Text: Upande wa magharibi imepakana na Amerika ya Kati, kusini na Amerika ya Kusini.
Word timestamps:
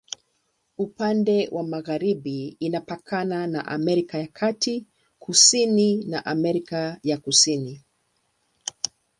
Upande 0.77 1.47
wa 1.51 1.63
magharibi 1.63 2.47
imepakana 2.59 3.47
na 3.47 3.65
Amerika 3.67 4.17
ya 4.17 4.27
Kati, 4.27 4.85
kusini 5.19 6.05
na 6.05 6.25
Amerika 6.25 6.99
ya 7.03 7.17
Kusini. 7.17 7.83